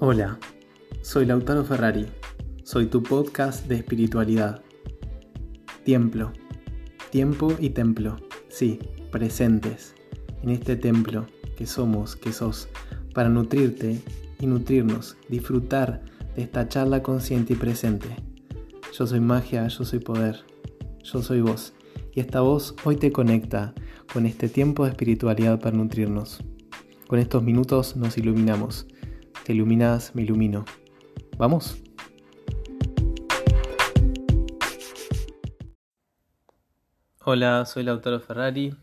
[0.00, 0.38] Hola,
[1.02, 2.06] soy Lautaro Ferrari,
[2.62, 4.62] soy tu podcast de espiritualidad.
[5.84, 6.32] Templo,
[7.10, 8.16] tiempo y templo,
[8.48, 8.78] sí,
[9.10, 9.96] presentes.
[10.44, 11.26] En este templo
[11.56, 12.68] que somos, que sos,
[13.12, 14.00] para nutrirte
[14.38, 16.04] y nutrirnos, disfrutar
[16.36, 18.06] de esta charla consciente y presente.
[18.96, 20.44] Yo soy magia, yo soy poder,
[21.02, 21.72] yo soy vos,
[22.14, 23.74] y esta voz hoy te conecta
[24.12, 26.38] con este tiempo de espiritualidad para nutrirnos.
[27.08, 28.86] Con estos minutos nos iluminamos
[29.48, 30.66] te iluminas, me ilumino.
[31.38, 31.82] ¿Vamos?
[37.24, 38.76] Hola, soy Lautaro Ferrari.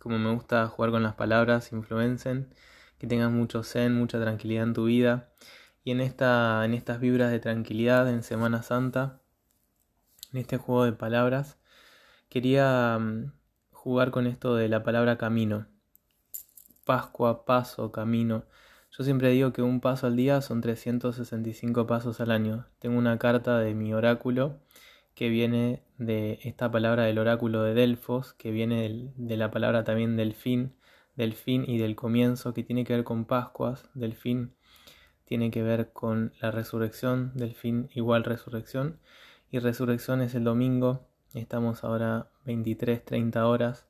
[0.00, 2.52] Como me gusta jugar con las palabras, influencen.
[2.98, 5.32] Que tengas mucho zen, mucha tranquilidad en tu vida.
[5.84, 9.20] Y en, esta, en estas vibras de tranquilidad en Semana Santa,
[10.32, 11.56] en este juego de palabras,
[12.28, 13.32] quería mm,
[13.70, 15.68] jugar con esto de la palabra camino.
[16.84, 18.42] Pascua, paso, camino.
[18.90, 22.66] Yo siempre digo que un paso al día son 365 pasos al año.
[22.80, 24.58] Tengo una carta de mi oráculo
[25.14, 30.16] que viene de esta palabra del oráculo de Delfos, que viene de la palabra también
[30.16, 30.74] del fin,
[31.14, 34.54] del fin y del comienzo, que tiene que ver con Pascuas, del fin
[35.24, 38.98] tiene que ver con la resurrección, del fin igual resurrección,
[39.52, 43.89] y resurrección es el domingo, estamos ahora 23, 30 horas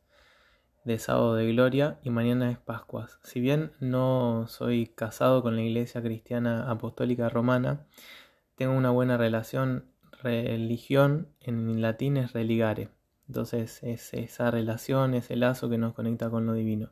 [0.85, 3.19] de sábado de gloria y mañana es Pascuas.
[3.23, 7.87] Si bien no soy casado con la iglesia cristiana apostólica romana,
[8.55, 9.87] tengo una buena relación.
[10.23, 12.89] Religión en latín es religare.
[13.29, 16.91] Entonces es esa relación, ese lazo que nos conecta con lo divino.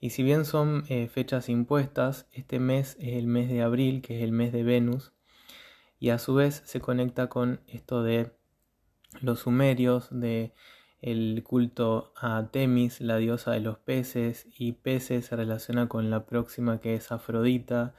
[0.00, 4.18] Y si bien son eh, fechas impuestas, este mes es el mes de abril, que
[4.18, 5.12] es el mes de Venus,
[5.98, 8.32] y a su vez se conecta con esto de
[9.20, 10.52] los sumerios, de
[11.04, 16.24] el culto a Temis, la diosa de los peces, y peces se relaciona con la
[16.24, 17.94] próxima que es Afrodita,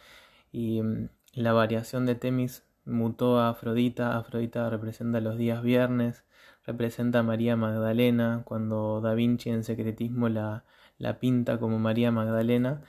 [0.52, 6.24] y mm, la variación de Temis mutó a Afrodita, Afrodita representa los días viernes,
[6.66, 10.64] representa a María Magdalena, cuando Da Vinci en secretismo la,
[10.98, 12.82] la pinta como María Magdalena,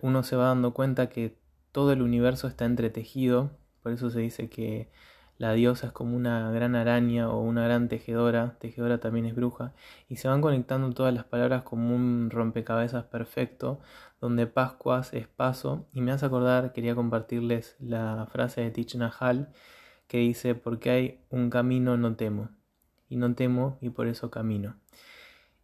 [0.00, 1.36] uno se va dando cuenta que
[1.72, 3.50] todo el universo está entretejido,
[3.82, 4.90] por eso se dice que
[5.38, 9.72] la diosa es como una gran araña o una gran tejedora, tejedora también es bruja,
[10.08, 13.80] y se van conectando todas las palabras como un rompecabezas perfecto,
[14.20, 19.50] donde Pascuas es paso, y me hace acordar, quería compartirles la frase de Tich Nahal,
[20.08, 22.48] que dice, porque hay un camino no temo,
[23.08, 24.76] y no temo y por eso camino.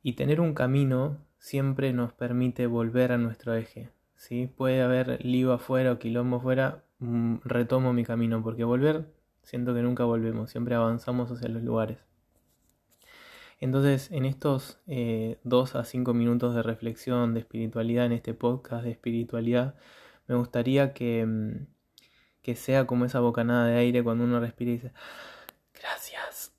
[0.02, 3.90] Y tener un camino siempre nos permite volver a nuestro eje.
[4.16, 4.46] ¿sí?
[4.46, 9.06] Puede haber lío afuera o quilombo afuera, mm, retomo mi camino, porque volver
[9.42, 11.98] Siento que nunca volvemos, siempre avanzamos hacia los lugares.
[13.62, 18.82] Entonces, en estos eh, dos a cinco minutos de reflexión de espiritualidad, en este podcast
[18.82, 19.76] de espiritualidad,
[20.26, 21.66] me gustaría que, mm,
[22.42, 24.92] que sea como esa bocanada de aire cuando uno respira y dice,
[25.74, 26.52] gracias,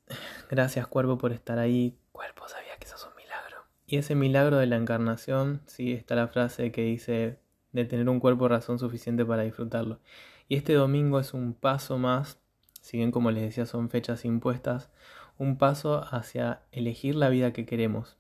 [0.50, 3.64] gracias cuerpo por estar ahí, cuerpo sabía que sos un milagro.
[3.86, 7.38] Y ese milagro de la encarnación, sí, está la frase que dice
[7.74, 10.00] de tener un cuerpo razón suficiente para disfrutarlo.
[10.48, 12.40] Y este domingo es un paso más
[12.84, 14.92] si bien como les decía son fechas impuestas,
[15.38, 18.18] un paso hacia elegir la vida que queremos.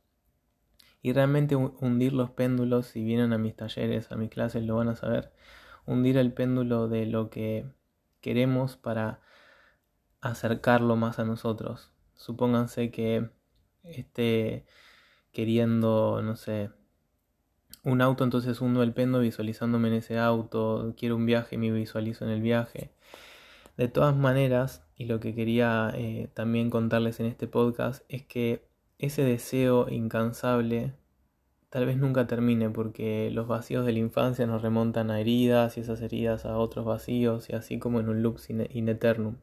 [1.01, 4.87] Y realmente hundir los péndulos, si vienen a mis talleres, a mis clases, lo van
[4.87, 5.33] a saber,
[5.85, 7.65] hundir el péndulo de lo que
[8.21, 9.19] queremos para
[10.21, 11.91] acercarlo más a nosotros.
[12.15, 13.29] Supónganse que
[13.83, 14.65] esté
[15.33, 16.69] queriendo, no sé,
[17.83, 22.23] un auto, entonces hundo el péndulo visualizándome en ese auto, quiero un viaje, me visualizo
[22.23, 22.93] en el viaje.
[23.77, 28.67] De todas maneras, y lo que quería eh, también contarles en este podcast es que
[28.99, 30.93] ese deseo incansable
[31.69, 35.79] tal vez nunca termine porque los vacíos de la infancia nos remontan a heridas y
[35.79, 39.37] esas heridas a otros vacíos y así como en un loop in eternum.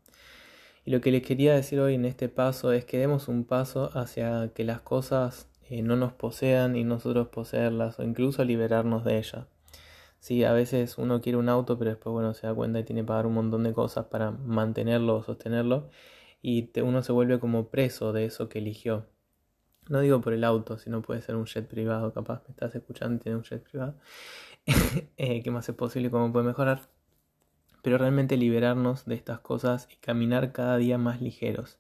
[0.85, 3.91] Y lo que les quería decir hoy en este paso es que demos un paso
[3.99, 9.19] hacia que las cosas eh, no nos posean y nosotros poseerlas o incluso liberarnos de
[9.19, 9.47] ellas.
[10.21, 13.01] Sí, a veces uno quiere un auto, pero después bueno, se da cuenta y tiene
[13.03, 15.91] que pagar un montón de cosas para mantenerlo o sostenerlo
[16.43, 19.07] y uno se vuelve como preso de eso que eligió.
[19.89, 23.23] No digo por el auto, sino puede ser un jet privado, capaz me estás escuchando
[23.27, 23.97] y un jet privado.
[25.17, 26.83] eh, ¿Qué más es posible cómo puede mejorar?
[27.83, 31.79] Pero realmente liberarnos de estas cosas y caminar cada día más ligeros.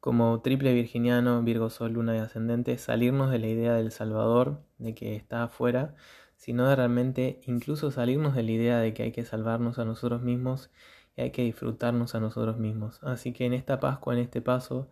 [0.00, 4.94] Como triple virginiano, Virgo Sol, Luna y Ascendente, salirnos de la idea del Salvador, de
[4.94, 5.94] que está afuera,
[6.40, 10.22] sino de realmente incluso salirnos de la idea de que hay que salvarnos a nosotros
[10.22, 10.70] mismos
[11.14, 12.98] y hay que disfrutarnos a nosotros mismos.
[13.02, 14.88] Así que en esta Pascua, en este paso,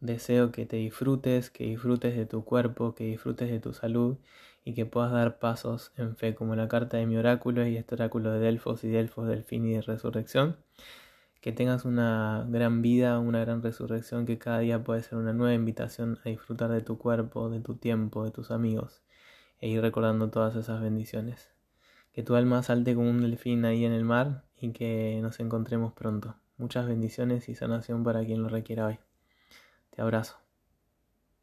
[0.00, 4.18] deseo que te disfrutes, que disfrutes de tu cuerpo, que disfrutes de tu salud
[4.64, 7.94] y que puedas dar pasos en fe, como la carta de mi oráculo y este
[7.94, 10.56] oráculo de Delfos y Delfos del fin y de resurrección.
[11.40, 15.54] Que tengas una gran vida, una gran resurrección, que cada día puede ser una nueva
[15.54, 19.02] invitación a disfrutar de tu cuerpo, de tu tiempo, de tus amigos,
[19.60, 21.50] e ir recordando todas esas bendiciones.
[22.12, 25.92] Que tu alma salte como un delfín ahí en el mar y que nos encontremos
[25.92, 26.36] pronto.
[26.56, 28.98] Muchas bendiciones y sanación para quien lo requiera hoy.
[29.90, 30.47] Te abrazo.